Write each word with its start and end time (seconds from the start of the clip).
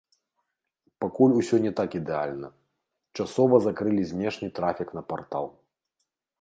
Пакуль 1.03 1.35
усё 1.41 1.55
не 1.65 1.73
так 1.81 1.89
ідэальна, 1.99 2.49
часова 3.21 3.55
закрылі 3.69 4.03
знешні 4.13 4.47
трафік 4.61 4.89
на 5.01 5.09
партал. 5.13 5.45